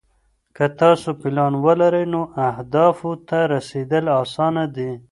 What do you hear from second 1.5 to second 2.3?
ولرئ نو